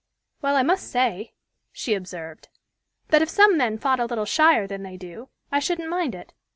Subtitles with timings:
[0.41, 1.35] "Well, I must say,"
[1.71, 2.49] she observed,
[3.09, 6.33] "that if some men fought a little shyer than they do, I shouldn't mind it.